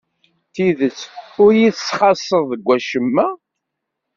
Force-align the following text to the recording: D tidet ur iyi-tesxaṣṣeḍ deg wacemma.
D 0.47 0.51
tidet 0.53 0.99
ur 1.43 1.51
iyi-tesxaṣṣeḍ 1.53 2.45
deg 2.51 2.61
wacemma. 2.65 3.27